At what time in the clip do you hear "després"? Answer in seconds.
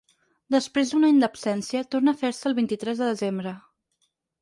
0.55-0.93